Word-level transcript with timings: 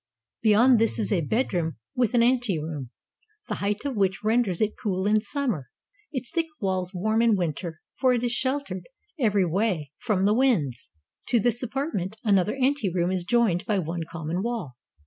Beyond 0.41 0.79
this 0.79 0.97
is 0.97 1.11
a 1.11 1.21
bedroom 1.21 1.77
with 1.93 2.15
an 2.15 2.23
anteroom, 2.23 2.89
the 3.47 3.53
height 3.61 3.85
of 3.85 3.95
which 3.95 4.23
renders 4.23 4.59
it 4.59 4.73
cool 4.81 5.05
in 5.05 5.21
summer, 5.21 5.69
its 6.11 6.31
thick 6.31 6.47
walls 6.59 6.91
warm 6.91 7.21
in 7.21 7.35
winter, 7.35 7.81
for 7.99 8.11
it 8.11 8.23
is 8.23 8.31
sheltered, 8.31 8.87
every 9.19 9.45
way, 9.45 9.91
from 9.99 10.25
the 10.25 10.33
winds. 10.33 10.89
To 11.27 11.39
this 11.39 11.61
apartment 11.61 12.15
another 12.23 12.55
ante 12.55 12.91
room 12.91 13.11
is 13.11 13.23
joined 13.23 13.63
by 13.67 13.77
one 13.77 14.01
common 14.09 14.41
wall. 14.41 14.75